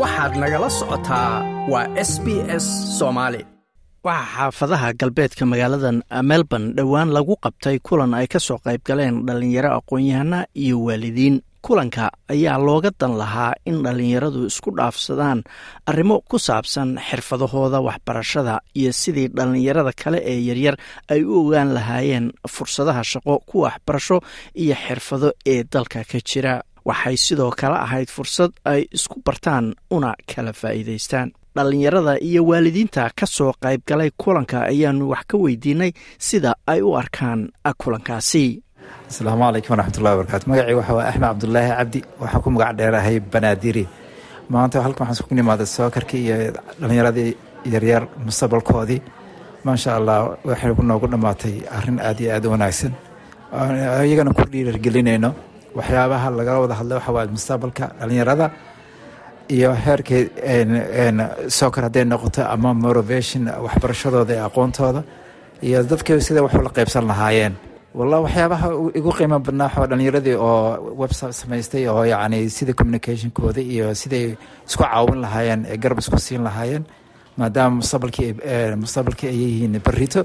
[0.00, 1.32] waxaad nagala socotaa
[1.72, 2.26] waa s b
[2.62, 2.66] s
[2.98, 3.40] soomaali
[4.06, 5.90] waxaa xaafadaha galbeedka magaalada
[6.30, 11.36] melbourne dhowaan lagu qabtay kulan ay ka soo qayb galeen dhallinyaro aqoon-yahana iyo waalidiin.
[11.64, 12.04] Kulanka
[12.34, 15.38] ayaa looga dan lahaa in dhallinyaradu isku dhaafsadaan
[15.90, 20.76] arrimo ku saabsan xirfadahooda waxbarashada iyo sidii dhallinyarada kale ee yaryar
[21.12, 24.16] ay u ogaan lahaayeen fursadaha shaqo ku waxbarasho
[24.62, 26.54] iyo xirfado ee dalka ka jira
[26.88, 31.28] waxay sidoo kale ahayd fursad ay isku bartaan una kala faa'iidaystaan.
[31.56, 36.90] Dhallinyarada iyo waalidiinta ka soo qayb galay kulanka ayaanu wax ka weydiinay sida ay u
[37.02, 37.40] arkaan
[37.82, 38.44] kulankaasi.
[39.10, 43.84] Asalaamu calaykum waraxmatullahi wabarakaatu magacii waxa waa axmed cabdulaahi cabdi waxaa ku magac dheerahay banaadiri
[44.52, 46.36] maanta halkan waxaan isku nimaaday sookarkii iyo
[46.80, 47.30] dhallinyaradii
[47.72, 49.00] yaryar mustaqbalkoodii
[49.64, 52.92] maasha allah waxay noogu dhammaatay arrin aad iyo aad u wanaagsan.
[54.06, 55.30] Iyagana ku dhiirargelinayno
[55.78, 58.46] waxyaabaha lagala wada hadlay waxa waa mustaqbalka dhallinyarada
[59.56, 60.22] iyo heerkay
[61.58, 65.00] soccer hadday noqoto ama motivation waxbarashadooda ee aqoontooda
[65.66, 67.54] iyo dadka sida wax la qaybsan lahaayeen.
[67.98, 68.66] Wallah waxyaabaha
[68.98, 74.26] igu qiimo badnaa waxaa dhalinyaradii oo website samaystay oo yacni sida communicationkooda iyo siday
[74.68, 76.84] isku caawin lahaayeen ee garab isku siin lahaayeen
[77.38, 78.30] maadaama mustaqbalkii
[78.82, 80.20] mustaqbalkii ay yihiin barito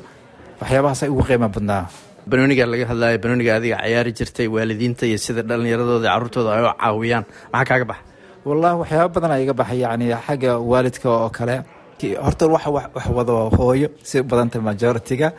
[0.62, 1.84] waxyaabahaas igu qiimo badnaa
[2.32, 7.26] banooniga laga hadlayo banooniga adiga cayaari jirtay waalidiinta iyo sida dhallinyaradooda caruurtooda ay u caawiyaan.
[7.54, 8.04] Maxaa kaaga baxa?
[8.48, 11.56] Wallah waxyaaba badan a iga baxay yacni xagga waalidka oo kale.
[12.26, 12.64] Horta wax
[13.18, 15.30] wado hooyo si badanta majority-ga.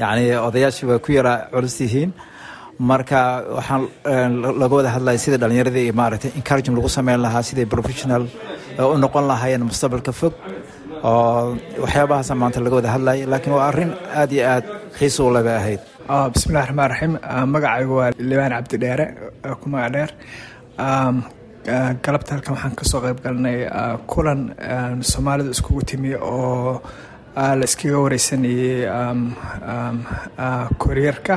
[0.00, 2.10] Yacni odayaashii waa ku yaraa culus yihiin.
[2.90, 3.20] Marka
[3.56, 8.22] waxaan laga wada hadlaya sida dhallinyaradii maaragtay encouraging lagu sameyn lahaa siday professional
[8.78, 10.34] u noqon lahaayeen mustaqbalka fog.
[11.02, 14.64] Oo waxyaabahaasa maanta laga wada hadlaya laakiin waa arrin aad iyo aad
[14.98, 17.12] xiisa u leba ahayd bismillahi raxmaan raxiim
[17.52, 19.06] magacaygu waa libaan cabdi dheere
[19.60, 20.10] ku magac dheer.
[22.04, 23.58] Galabta halkan waxaan ka soo qayb galnay
[24.12, 24.40] kulan
[25.10, 26.80] soomaalidu iskugu timi oo
[27.36, 28.88] la iskaga wareysanayay
[30.82, 31.36] koryeerka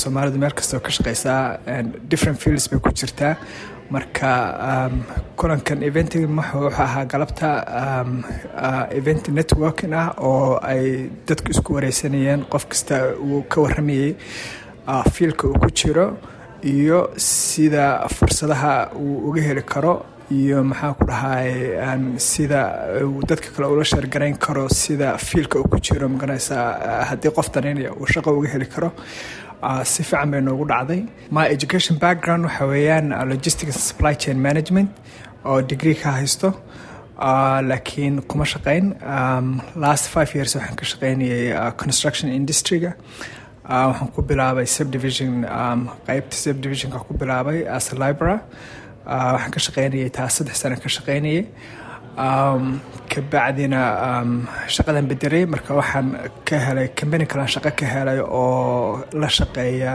[0.00, 1.58] soomaalidu meel kastoo ka shaqeysaa
[2.10, 3.36] different fields bay ku jirtaa.
[3.90, 4.30] Marka
[5.36, 7.48] kulankan eventiga wuxuu ahaa galabta
[8.98, 14.14] event networking ah oo ay dadku isku wareysanayeen qof kasta uu ka waramayay
[15.12, 16.06] fiilka uu ku jiro
[16.62, 19.94] iyo sida fursadaha uu uga heli karo
[20.32, 21.52] iyo maxaa ku dhahay
[22.16, 22.60] sida
[23.04, 26.08] uu dadka kale ula sheergarayn karo sida fiilka uu ku jiro.
[26.08, 28.92] Maganaysaa haddii qof danaynaya uu shaqo uga heli karo
[29.84, 31.00] si fiican bay noogu dhacday.
[31.30, 34.90] My education background waxa weeyaan logistics supply chain management
[35.44, 36.48] oo degree ka haysto.
[37.18, 38.86] Laakiin kuma shaqayn.
[39.76, 42.94] Last five years waxaan ka shaqaynayay construction industryga.
[43.68, 45.44] Waxaan ku bilaabay subdivision
[46.06, 48.40] qeybta subdivisionka ku bilaabay as a libra
[49.06, 51.46] waxaan ka shaqaynayay taa saddex sano ka shaqaynayay
[52.16, 53.82] kabacdina
[54.74, 56.06] shaqadan bedelay marka waxaan
[56.48, 59.94] ka helay combany kalaan shaqo ka helay oo la shaqeeya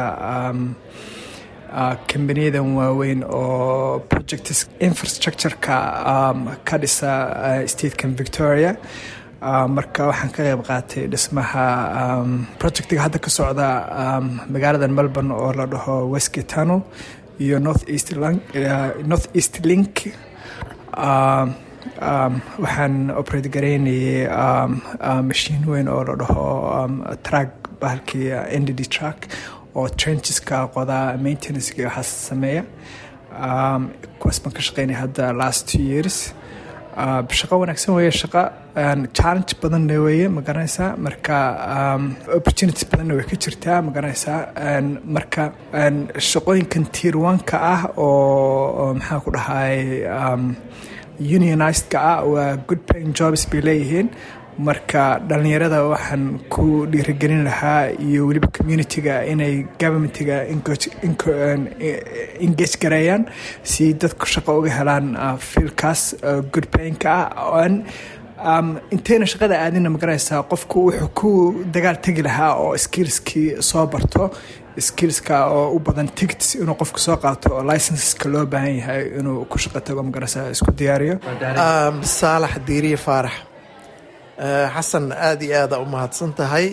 [2.12, 4.46] combaniyadan waaweyn oo project
[4.88, 5.75] infrastructureka
[6.68, 7.12] ka dhisa
[7.72, 8.72] statekan victoria.
[9.75, 11.66] Marka waxaan ka qeyb qaatay dhismaha
[12.59, 13.68] projectiga hadda ka socda
[14.53, 16.81] magaalada melbourne oo la dhaho westgate tunnel
[17.40, 17.84] iyo north
[19.40, 19.96] east link
[21.99, 24.27] waxaan operate garaynayay
[25.29, 26.45] mashiin weyn oo la dhaho
[27.27, 27.51] track
[27.81, 29.27] bahalkii ndd track
[29.75, 32.63] oo trencheska qodaa maintenancega waxaas sameeya.
[34.19, 36.33] Kuwaas baan ka shaqeynaya hadda last two years.
[37.39, 38.41] Shaqo wanaagsan weeye shaqo
[39.17, 41.35] challenge badanna weeye ma garanaysaa marka
[42.39, 44.39] opportunity badanna way ka jirtaa ma garanaysaa
[45.17, 45.43] marka
[46.31, 49.77] shaqooyinkan tiirwanka ah oo maxaa ku dhahay
[51.19, 54.09] unionizedka ah waa good paying jobs bay leeyihiin.
[54.68, 60.38] Marka dhallinyarada waxaan ku dhiirigelin lahaa iyo weliba communitiga inay governmentiga
[62.46, 63.24] engage gareeyaan
[63.63, 65.08] si dadku shaqo uga helaan
[65.52, 66.02] fiilkaas
[66.53, 67.70] good paynka ah.
[68.96, 71.32] Intayna shaqada aadina ma garanaysaa qofku wuxuu ku
[71.76, 74.29] dagaal tegi lahaa oo skillskii soo barto
[74.81, 79.46] skillska oo u badan tickets inuu qofku soo qaato oo licenseska loo baahan yahay inuu
[79.52, 81.16] ku shaqo tago ma garanaysaa isku diyaariyo.
[82.20, 83.35] Saalax diiriye faarax.
[84.76, 86.67] Xasan aada iyo aada u mahadsan tahay.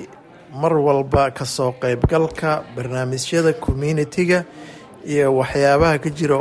[0.61, 4.45] Mar walba ka soo qeybgalka barnaamijyada communitiga
[5.13, 6.41] iyo waxyaabaha ka jiro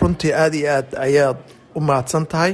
[0.00, 1.38] runtii aada iyo aad ayaad
[1.74, 2.52] u mahadsan tahay.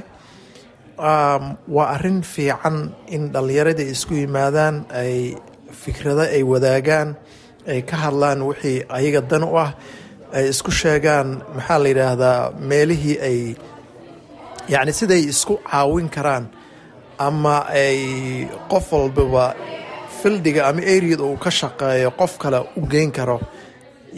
[1.74, 5.34] Waa arrin fiican in dhallinyaradii isku yimaadaan ay
[5.82, 7.16] fikrado ay wadaagaan
[7.70, 9.70] ay ka hadlaan wixii ayaga dan u ah
[10.36, 13.38] ay isku sheegaan maxaa la yidhaahdaa meelihii ay
[14.72, 16.44] yacni siday isku caawin karaan
[17.26, 17.98] ama ay
[18.70, 19.46] qof walbaba
[20.22, 23.38] fildiga ama areada uu ka shaqeeyo qof kale u geyn karo.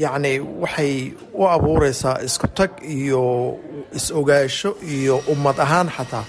[0.05, 0.33] Yacni
[0.63, 0.93] waxay
[1.33, 3.23] u abuureysaa isku tag iyo
[3.99, 6.25] is-ogaasho iyo ummad ahaan xataa.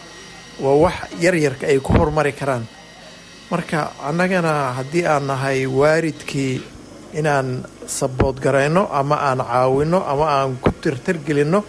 [0.64, 2.64] Waa wax yaryarka ay ku horumari karaan.
[3.52, 3.80] Marka
[4.10, 6.56] annagana haddii aan nahay waaridkii
[7.20, 7.64] inaan
[7.98, 11.60] sabood garayno ama aan caawino ama aan ku tirtirgelinno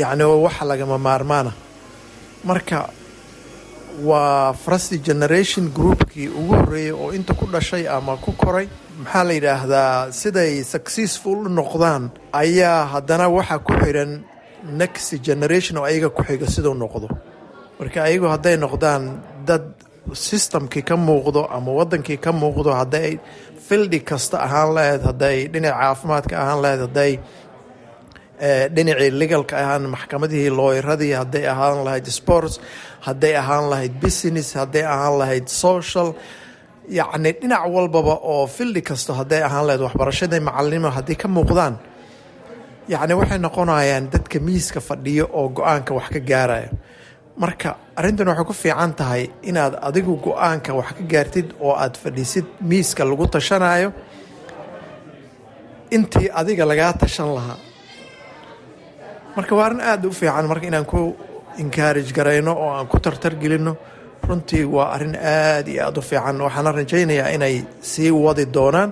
[0.00, 1.52] yacni wax lagama maarmaana.
[2.44, 2.78] Marka
[4.02, 8.66] waa first generation groupkii ugu horreeyay oo inta ku dhashay ama ku koray
[9.02, 14.12] maxaa la yidhaahdaa siday successful u noqdaan ayaa haddana waxaa ku xiran
[14.80, 17.08] next generation oo ayaga ku xiga siduu noqdo.
[17.78, 19.02] Marka ayagu hadday noqdaan
[19.48, 19.64] dad
[20.12, 23.18] systemkii ka muuqdo ama wadankii ka muuqdo hadday
[23.70, 27.12] fildi kasta ahaan lahayd hadday dhinaca caafimaadka ahaan lahayd hadday
[28.74, 32.54] dhinacii legalka ahaan maxkamadihii looyradii hadday ahaan lahayd sports
[33.06, 36.08] hadday ahaan lahayd business hadday ahaan lahayd social
[36.98, 41.74] yacni dhinac walbaba oo fildi kasta hadday ahaan lahayd waxbarashadii macalinimo hadday ka muuqdaan
[42.92, 46.70] yacni waxay noqonayaan dadka miiska fadhiyo oo go'aanka wax ka gaaraya
[47.36, 52.46] marka arrintan waxay ku fiican tahay inaad adigu go'aanka wax ka gaartid oo aad fadhiisid
[52.60, 53.92] miiska lagu tashanayo
[55.96, 57.58] intii adiga lagaa tashan lahaa.
[59.36, 61.16] Marka waa arrin aada u fiican marka inaan ku
[61.58, 63.72] encourage garayno oo aan ku tartargelinno
[64.28, 66.36] runtii waa arrin aada iyo aada u fiican.
[66.46, 68.90] Waxaana rajaynayaa inay sii wadi doonaan.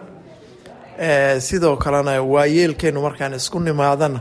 [1.46, 4.20] Sidoo kalena waayeelkeennu markaan isku nimaadana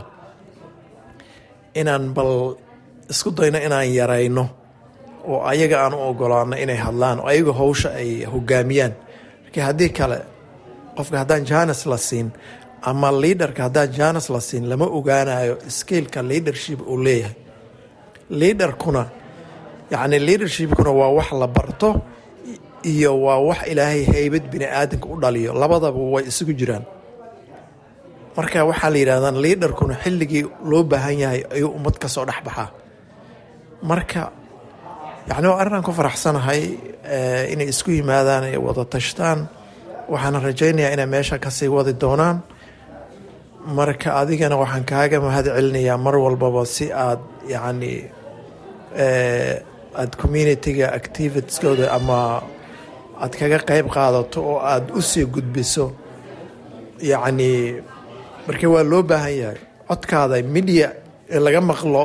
[1.80, 2.54] inaan bal
[3.12, 4.44] isku dayno inaan yarayno
[5.30, 8.92] oo ayaga aan u ogolaano inay hadlaan oo ayaga howsha ay hogaamiyaan.
[9.44, 10.18] Marka haddii kale
[10.96, 12.28] qofka haddaan janes la siin
[12.90, 17.34] ama liaderka haddaan janes la siin lama ogaanayo skeilka leadership uu leeyahay.
[18.40, 19.02] Liaderkuna
[19.92, 21.88] yacni leadershipkuna waa wax la barto
[22.92, 25.52] iyo waa wax ilaahay haybad bini aadanka u dhaliyo.
[25.60, 26.84] Labadaba way isugu jiraan.
[28.36, 32.68] Marka waxaa la yidhahdaan liaderkuna xilligii loo baahan yahay ayuu ummad ka dhex baxaa
[33.82, 34.32] marka
[35.28, 36.62] yacni waa arrin aan ku faraxsanahay
[37.52, 39.40] inay isku yimaadaan ay wada tashtaan.
[40.12, 42.38] Waxaana rajaynayaa inay meesha ka sii wadi doonaan.
[43.78, 47.20] Marka adigana waxaan kaaga mahad celinayaa mar walbaba si aad
[47.52, 47.94] yacni
[48.96, 52.20] aada communitiga activitieskooda ama
[53.22, 55.86] aad kaga qeyb qaadato oo aada u sii gudbiso
[57.10, 57.50] yacni
[58.46, 59.60] marka waa loo baahan yahay.
[59.88, 60.88] Codkaada media
[61.34, 62.02] ee laga maqlo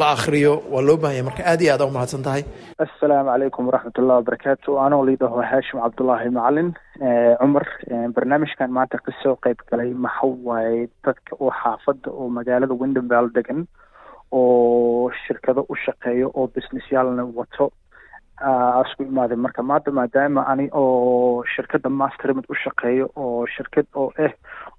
[0.00, 2.42] la akhriyo waa loo baahan yahay marka aad iyo aad u mahadsan tahay.
[2.84, 6.68] Assalaamu calaykum waraxmat ullahi wabarakaatu anoo liidhaho haashim cabdullaahi macalin.
[7.40, 7.66] Cumar
[8.16, 9.90] barnaamijkan maanta ka soo qeyb galay.
[9.94, 13.66] Maxa waaye dadka oo xaafadda oo magaalada windhambal degan
[14.32, 17.70] oo shirkado u shaqeeyo oo businessyaalna wato
[18.86, 19.36] isku imaaday.
[19.36, 24.32] Marka maanta maadaama ani oo shirkadda mastermid u shaqeeyo oo shirkad oo ah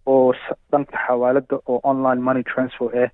[0.05, 0.33] oo
[0.71, 3.09] dhanka xawaalada oo online money transfer ah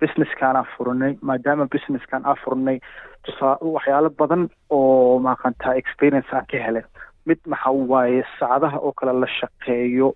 [0.00, 2.78] businesskaan aa furanay maadaama businesskaan aa furanay
[3.26, 6.84] tusaa waxyaalo badan oo maaqantaa experience aan ka helay.
[7.26, 10.08] Mid maxa waaye saacadaha oo kale la shaqeeyo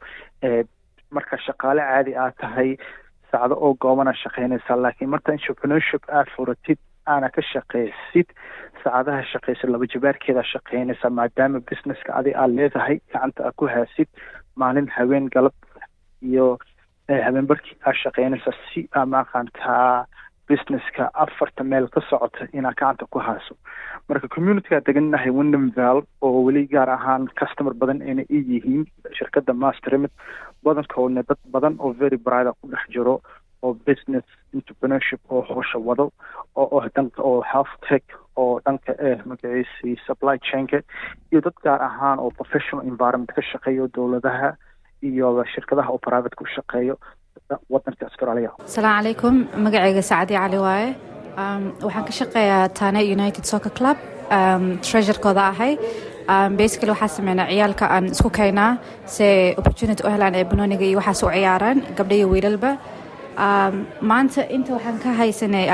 [1.17, 2.71] marka shaqaale caadi aad tahay
[3.31, 6.79] saacado oo goobana shaqeynaysaa laakiin marta entrepreneurship aad furatid
[7.13, 8.29] aana ka shaqeysid
[8.85, 14.09] saacadaha shaqeysid laba jabaarkeeda shaqeynaysaa maadaama businesska adi aad leedahay gacanta aad ku haasid
[14.63, 15.57] maalin haween galab
[16.31, 16.47] iyo
[17.27, 20.07] habeenbarkii aad shaqeynaysaa si aa maaqantaa
[20.51, 23.55] businesska afarta meel ka socota inaad gacanta ku haaso.
[24.09, 28.87] Marka communitygaa degannahay windhamval oo weli gaar ahaan customer badan ayna i yihiin
[29.19, 30.11] shirkadda mastermid
[30.65, 33.21] badankoodna dad badan oo very brida ku dhex jiro
[33.63, 34.25] oo business
[34.55, 36.11] entrepreneurship oo howsha wado
[36.57, 38.05] oo dhanka oo health tech
[38.37, 40.83] oo dhanka eh magaciisii supply chainka
[41.33, 44.51] iyo dad gaar ahaan oo professional environment ka shaqeeyo dowladaha
[45.09, 46.95] iyo shirkadaha oo private ku shaqeeyo
[47.75, 48.51] wadanka australia.
[48.69, 50.89] Asalaamu calaykum magacayga sacadi cali waaye.
[51.87, 53.97] Waxaan ka shaqeeyaa tane united soccer club
[54.87, 55.73] treasurkooda ahay.
[56.61, 58.71] Basically waxaa sameynaa ciyaalka aan isku keynaa
[59.17, 59.27] se
[59.61, 62.71] opportunity u helaan ee banooniga iyo waxaas u ciyaaraan gabdha iyo wiilalba
[64.11, 65.67] maanta inta waxaan ka haysanay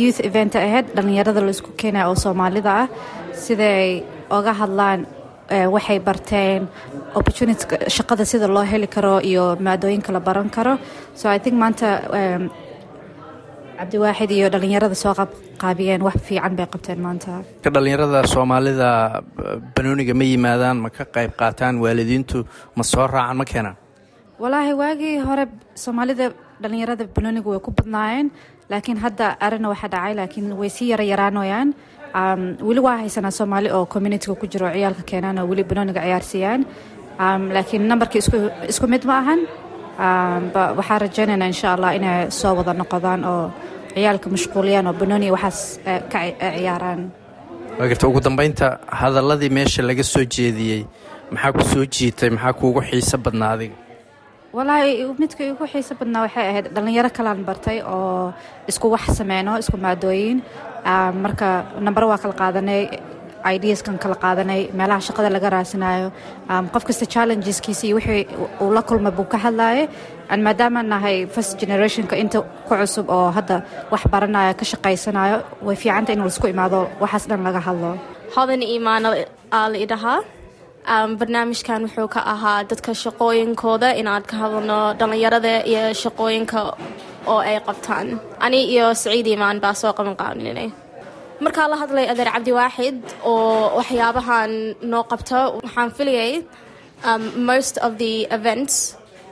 [0.00, 2.86] youth event ahayd dhallinyarada la isku keenaya oo soomaalida ah
[3.44, 4.02] siday
[4.36, 5.00] oga hadlaan
[5.74, 6.68] waxay barteen
[7.18, 7.64] opportunity
[7.96, 10.78] shaqada sida loo heli karo iyo maadooyinka la baran karo.
[11.14, 11.88] So i think maanta
[13.78, 15.14] cabdiwaaxid iyo dhallinyarada soo
[15.62, 17.42] qaabiyeen wax fiican bay qabteen maanta.
[17.64, 18.88] Dhallinyarada soomaalida
[19.76, 22.44] banooniga ma yimaadaan ma ka qayb qaataan waalidiintu
[22.76, 23.76] ma soo raacaan ma keenaan?
[24.42, 26.26] Walaahi waagii hore soomaalida
[26.62, 28.30] dhallinyarada banooniga way ku badnaayeen
[28.70, 31.68] laakiin hadda arina waxaa dhacay laakiin way sii yara yaraanoyaan
[32.68, 36.66] weli waa haysanaa soomaali oo communitiga ku jiro oo ciyaalka keenaan oo weli banooniga ciyaarsiiyaan.
[37.54, 38.22] Laakiin nambarkii
[38.68, 39.40] isku mid ma ahan.
[40.78, 43.52] Waxaa rajaynaynaa insha allah inay soo wada noqodaan oo
[43.94, 45.80] ciyaalka mashquuliyaan oo banooniga waxaas
[46.12, 46.18] ka
[46.56, 47.00] ciyaaraan.
[47.78, 50.82] Waa garta ugu dambeynta hadaladii meesha laga soo jeediyey
[51.30, 53.76] maxaa ku soo jiitay maxaa kuugu xiiso badnaa adiga?
[54.52, 58.32] Walaahi midka igu xiiso badnaa waxay ahayd dhallinyaro kalaan bartay oo
[58.68, 60.42] isku wax sameyno isku maadooyin
[61.24, 61.48] marka
[61.86, 62.82] nambaro waa kala qaadanay
[63.56, 66.08] ideaskan kala qaadanay meelaha shaqada laga raasanayo
[66.74, 68.22] qof kasta challengeskiisa iyo wixii
[68.62, 69.84] uu la kulma buu ka hadlaayay
[70.46, 73.56] maadaama nahay first generationka inta ku cusub oo hadda
[73.92, 77.90] wax baranayo ka shaqaysanayo way fiicanta in la isku imaado waxaas dhan laga hadlo.
[78.36, 79.04] Hodan iimaan
[79.58, 80.18] aa la idhahaa
[81.20, 83.88] barnaamijkan wuxuu ka ahaa dadka shaqooyinkooda.
[84.00, 86.60] Inaad ka hadalno dhallinyarada iyo shaqooyinka
[87.26, 88.06] oo ay qabtaan.
[88.44, 90.68] Ani iyo saciid iimaan baa soo qaban qaaninay
[91.44, 94.50] markaa la hadlay adeer cabdiwaaxid oo waxyaabahan
[94.92, 96.32] noo qabta waxaan filayay
[97.50, 98.74] most of the events.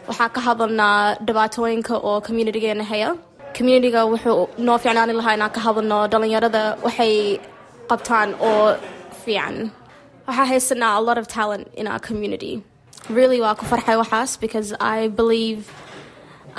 [0.08, 3.10] Waxaa ka hadalnaa dhibaatooyinka oo communitygeena haya.
[3.56, 7.14] Communityga wuxuu noo fiicnaani lahaa inaan ka hadalno dhallinyarada waxay
[7.90, 8.66] qabtaan oo
[9.24, 9.56] fiican.
[10.26, 12.52] Waxaa haysanaa a lot of talent in our community.
[13.18, 15.60] Really waa ku farxay waxaas because i believe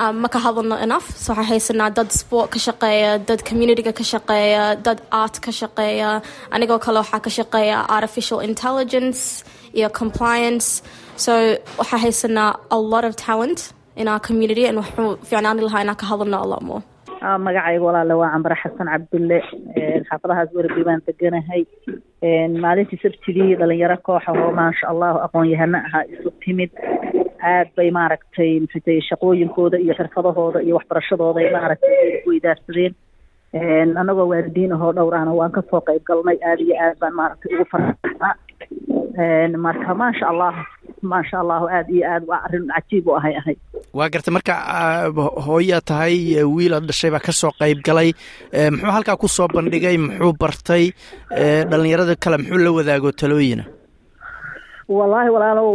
[0.03, 1.07] um, ma ka hadalno enough.
[1.23, 6.09] So waxaa haysanaa dad sport ka shaqeeya dad communityga ka shaqeeya dad art ka shaqeeya
[6.55, 9.21] anigoo kale waxaa ka shaqeeya artificial intelligence
[9.79, 10.67] iyo compliance.
[11.25, 11.31] So
[11.81, 13.59] waxaa haysanaa a lot of talent
[14.01, 16.81] in our community and wuxuu fiicnaani lahaa inaan ka hadalno a lot more.
[17.45, 19.37] Magacayga walaale waa cambare xasan cabdulle
[20.09, 21.61] xaafadahaas werbi baan deganahay
[22.63, 26.71] maalintii sabtidii dhalinyaro kooxa oo maasha allahu aqoon-yahano ahaa isu timid
[27.43, 32.93] aad bay maaragtay maxatay shaqooyinkooda iyo xirfadahooda iyo waxbarashadooda ay maaragtay weydaarsadeen.
[33.99, 37.65] Annagoo waalidiin ahoo dhowraana waan ka soo qayb galnay aada iyo aad baan maaragtay ugu
[37.71, 38.33] farxaa
[39.65, 40.53] marka maasha allah
[41.11, 43.55] maasha allahu aada iyo aad waa arrin cajiib u ahay ahay.
[43.93, 44.53] Waa gartay marka
[45.47, 48.09] hooyaa tahay wiila dhashay baa ka soo qayb galay.
[48.71, 50.85] Muxuu halkaa ku soo bandhigay muxuu bartay
[51.69, 53.63] dhallinyarada kale muxuu la wadaago talooyina
[54.89, 55.69] wallaahi walaalow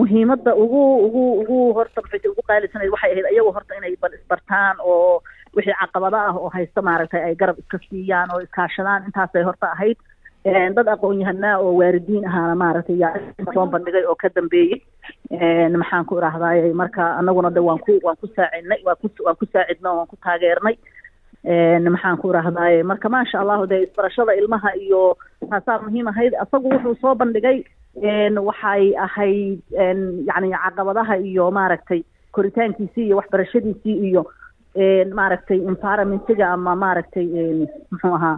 [0.00, 4.76] muhiimadda ugu ugu ugu horta maxay ugu qaalisanayd waxay ahayd ayagu horta inay bal isbartaan
[4.82, 5.22] oo
[5.56, 9.96] wixii caqabado ah oo haysta maaragtay ay garab iska siiyaan oo iskaashadaan intaasay horta ahayd.
[10.76, 13.14] Dad aqoon-yahanaa oo waalidiin ahaana maaragtay yaa
[13.54, 14.82] soo bandhigay oo ka dambeeyey
[15.78, 19.46] maxaan ku idhaahdaay marka anaguna de waan ku waan ku saacidnay waan ku waan ku
[19.52, 20.76] saacidnay oo waan ku taageernay.
[21.94, 25.14] Maxaan ku idhaahdaay marka maasha allahu dee isbarashada ilmaha iyo
[25.50, 26.34] taasaa muhiim ahayd.
[26.42, 27.62] Asagu wuxuu soo bandhigay
[28.02, 29.60] waxay ahayd
[30.28, 32.00] yacni caqabadaha iyo maaragtay
[32.34, 34.22] koritaankiisii iyo waxbarashadiisii iyo
[35.14, 37.26] maaragtay environmentiga ama maaragtay
[37.90, 38.36] muxuu ahaa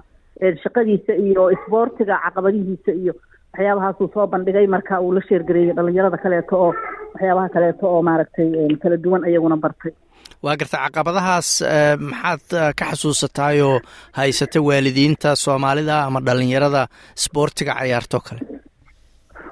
[0.63, 3.13] shaqadiisa iyo isboortiga caqabadihiisa iyo
[3.53, 6.73] waxyaabahaasuu soo bandhigay marka uu la sheergareeyey dhalinyarada kaleeto oo
[7.15, 8.49] waxyaabaha kaleeto oo maaragtay
[8.83, 9.93] kala duwan ayaguna bartay.
[10.45, 11.51] Waa garta caqabadahaas
[12.11, 13.77] maxaad ka xasuusataayoo
[14.19, 16.83] haysata waalidiinta soomaalida ama dhalinyarada
[17.19, 18.41] isboortiga cayaartoo kale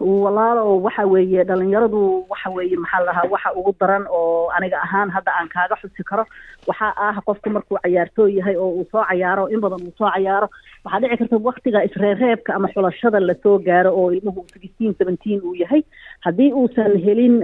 [0.01, 5.33] walaalow waxa weeye dhalinyaradu waxa weeye maxaa lahaa waxa ugu daran oo aniga ahaan hadda
[5.39, 6.25] aan kaaga xusi karo
[6.69, 10.49] waxaa ah qofku markuu cayaartoo yahay oo uu soo cayaaro in badan uu soo cayaaro
[10.85, 15.55] waxaa dhici karta waktiga isreereebka ama xulashada la soo gaaro oo ilmuhu sixteen seventeen uu
[15.63, 15.83] yahay.
[16.25, 17.35] Haddii uusan helin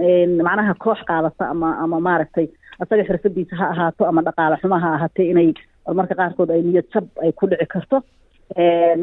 [0.47, 2.47] macnaha koox qaadata ama ama maaragtay
[2.83, 5.49] asaga xirfadiisa ha ahaato ama dhaqaale xumo ha ahaatee inay
[5.87, 7.97] marmarka qaarkood ay niyad jab ay ku dhici karto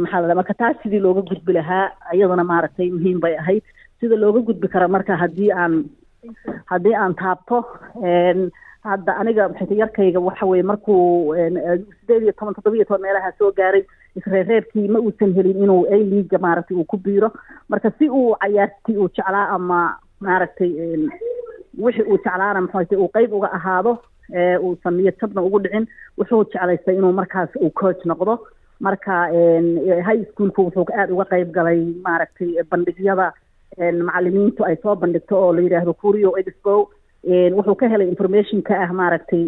[0.02, 3.62] maxaa la marka taas sidii looga gudbi lahaa iyadana maaragtay muhiim bay ahayd.
[4.00, 5.84] Sida looga gudbi kara marka haddii aan
[6.70, 7.64] haddii aan taabto
[8.84, 11.34] hadda aniga yarkayga waxa weye markuu
[12.00, 13.84] sideed iyo toban toddoba iyo toban meelaha soo gaaray
[14.16, 17.30] isreereebkii ma uusan helin inuu a liiga maaragtay uu ku biiro.
[17.68, 20.72] Marka si uu cayaartii uu jeclaa ama maaragtay
[21.78, 23.98] wixii uu jeclaana maxayta uu qeyb uga ahaado
[24.62, 25.86] uusan niyad jabna ugu dhicin
[26.18, 28.38] wuxuu jeclaystay inuu markaas uu coach noqdo
[28.86, 29.16] marka
[30.08, 33.26] high schoolku wuxuu aada uga qeyb galay maaragtay bandhigyada
[34.08, 36.74] macalimiintu ay soo bandhigto oo la yidhaahdo curio expo.
[37.56, 39.42] Wuxuu ka helay information ka ah maaragtay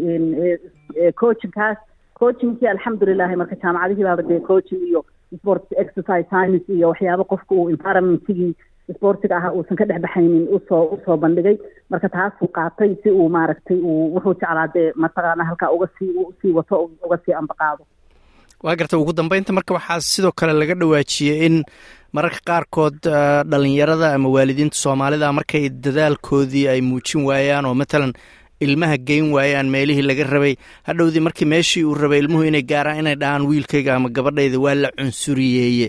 [1.20, 1.78] coachingkaas.
[2.18, 5.04] Coachingkii alxamdulilahi marka jaamacadihii baaba dee coaching iyo
[5.38, 8.54] sport exercise science iyo waxyaabo qofka uu environmentigii
[8.96, 11.56] sportiga ahaa uusan ka dhex baxaynin u soo u soo bandhigay.
[11.90, 16.32] Marka taasuu qaatay si uu maaragtay uu wuxuu jeclaa dee mataqaana halkaa uga sii u
[16.42, 17.84] sii wato uga sii ambaqaado
[18.64, 21.56] waa garta ugu dambeynta marka waxaa sidoo kale laga dhawaajiyey in
[22.14, 22.98] mararka qaarkood
[23.50, 28.12] dhalinyarada ama waalidiinta soomaalida markay dadaalkoodii ay muujin waayaan oo matalan
[28.64, 30.54] ilmaha geyn waayaan meelihii laga rabay
[30.88, 34.88] hadhowdii markii meeshii uu rabay ilmuhu inay gaaraan inay dhahaan wiilkayga ama gabadhayda waa la
[34.98, 35.88] cunsuriyeeye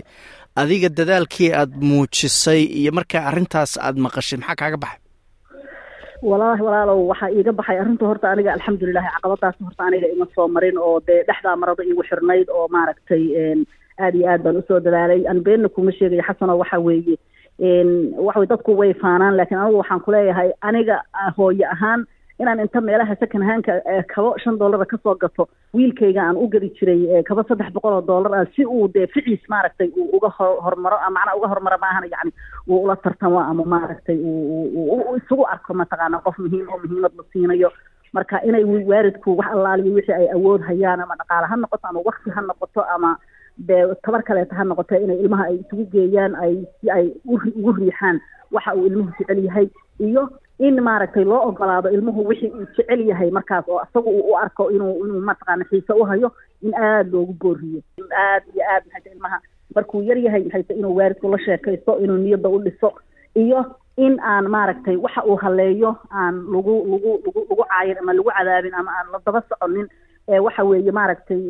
[0.62, 5.00] adiga dadaalkii aad muujisay iyo markaa arrintaas aad maqashay maxaa kaaga baxay
[6.30, 10.78] walaahi walaalow waxaa iiga baxay arrinta horta aniga alxamdulilahi caqabadaas horta aniga ima soo marin
[10.78, 13.24] oo dee dhexdaa marada iigu xirnayd oo maaragtay
[14.00, 15.20] aada iyo aad baan u soo dadaalay.
[15.28, 17.16] Aan kuma sheegayo xasanoo waxa weeye
[18.26, 20.96] waxaway dadku way faanaan laakiin anigu waxaan kuleeyahay aniga
[21.36, 22.06] hooye ahaan
[22.40, 23.72] inaan inta meelaha second handka
[24.14, 28.02] kabo shan dollara ka soo gato wiilkayga aan u gadi jiray kabo saddex boqol oo
[28.10, 30.28] dollar ah si uu dee ficiis maaragtay uu uga
[30.66, 32.32] hormaro macnaa uga hormaro maahan yacni
[32.68, 37.70] uu ula tartamo ama maaragtay uu isugu arko mataqaana qof muhiim oo muhiimad la siinayo.
[38.14, 42.30] Marka inay waaridku wax allaaliyo wixii ay awood hayaan ama dhaqaale ha noqoto ama wakti
[42.36, 43.10] ha noqoto ama
[43.68, 48.20] dee tabar kaleeta ha noqote inay ilmaha ay isugu geeyaan ay si ay ugu riixaan
[48.54, 49.66] waxa uu ilmuhu jecel yahay
[49.98, 50.22] iyo
[50.58, 54.70] in maaragtay loo ogolaado ilmuhu wixii uu jecel yahay markaas oo isaga uu u arko
[54.70, 56.32] inuu inuu mataqaana xiise u hayo
[56.62, 57.80] in aada loogu booriyo.
[58.18, 59.38] Aad iyo aad maxayta ilmaha
[59.74, 62.92] markuu yar yahay maxayta inuu waaridku la sheekaysto inuu niyadda u dhiso
[63.34, 63.64] iyo
[63.96, 68.74] in aan maaragtay waxa uu haleeyo aan lagu lagu lagu lagu caayin ama lagu cadaabin
[68.74, 69.88] ama aan la daba soconin
[70.46, 71.40] waxa weeye maaragtay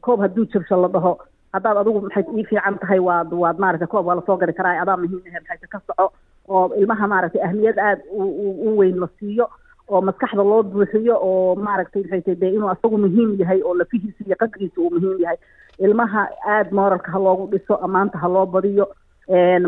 [0.00, 1.12] koob hadduu jabsho la dhaho
[1.52, 4.80] haddaad adigu maxay ii fiican tahay waad waad maaragtay koob waa la soo gari karaa
[4.82, 6.12] adaa muhiim ahe maxayta ka soco
[6.56, 9.46] oo ilmaha maaragtay ahmiyad aada u weyn la siiyo
[9.92, 14.36] oo maskaxda loo buuxiyo oo maaragtay maxayta dee inuu asagu muhiim yahay oo lafihiisa iyo
[14.42, 15.38] qadrigiisa uu muhiim yahay.
[15.86, 16.22] Ilmaha
[16.54, 18.86] aada moralka ha loogu dhiso ammaanta ha loo badiyo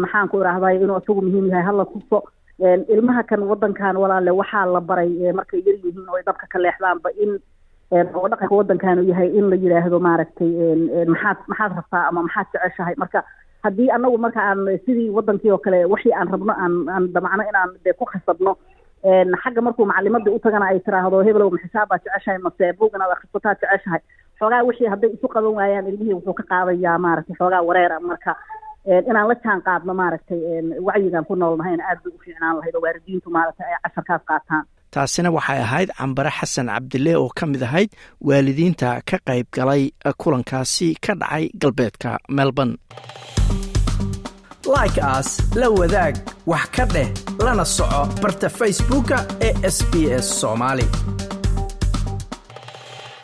[0.05, 2.19] maxaan ku idhaahday inuu asagu muhiim yahay hala tuso.
[2.95, 7.11] Ilmaha kan wadankan walaale waxaa la baray markay yar yihiin oo ay dabka ka leexdaanba
[7.25, 7.33] in
[8.15, 10.51] oo dhaqanka waddankaanu yahay in la yidhaahdo maaragtay
[11.13, 12.95] maxaad maxaad rabtaa ama maxaad jeceshahay?
[13.03, 13.21] Marka
[13.65, 17.71] haddii anagu marka aan sidii wadankii oo kale wixii aan rabno aan aan damacno inaan
[17.85, 18.57] dee ku khasabno
[19.43, 24.01] xagga markuu macalimadii utagana ay tiraahdo hebelow maxisaab baad jeceshahay mase buug inaad akhrisataa jeceshahay.
[24.39, 28.37] Xoogaa wixii hadday isu qaban waayaan ilmihii wuxuu ka qaadayaa maaragtay xoogaa wareera marka
[29.09, 30.41] inaan la jaan qaadno maaragtay
[30.89, 35.31] wacyigaan ku noolnahayna aad bay u fiicnaan lahayd oo waalidiintu maaragtay ay casharkaas qaataan taasina
[35.37, 37.91] waxay ahayd cambare xasan cabdille oo ka mid ahayd
[38.29, 39.83] waalidiinta ka qayb galay
[40.23, 42.77] kulankaasi ka dhacay galbeedka melbourne.
[44.75, 45.29] Like aas
[45.61, 46.15] la wadaag
[46.51, 47.09] wax ka dheh
[47.45, 49.93] lana soco barta facebooka ee sb
[50.25, 50.87] s soomaali